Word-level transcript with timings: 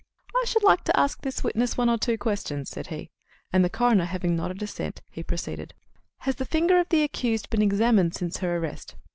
"I 0.41 0.45
should 0.45 0.63
like 0.63 0.83
to 0.85 0.99
ask 0.99 1.21
this 1.21 1.43
witness 1.43 1.77
one 1.77 1.87
or 1.87 1.95
two 1.99 2.17
questions," 2.17 2.69
said 2.71 2.87
he, 2.87 3.11
and 3.53 3.63
the 3.63 3.69
coroner 3.69 4.05
having 4.05 4.35
nodded 4.35 4.63
assent, 4.63 4.99
he 5.11 5.21
proceeded: 5.21 5.75
"Has 6.21 6.37
the 6.37 6.43
finger 6.43 6.79
of 6.79 6.89
the 6.89 7.03
accused 7.03 7.51
been 7.51 7.61
examined 7.61 8.15
since 8.15 8.37
her 8.37 8.57
arrest?" 8.57 8.95